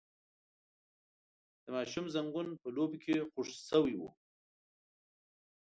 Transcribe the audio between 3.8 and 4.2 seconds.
و.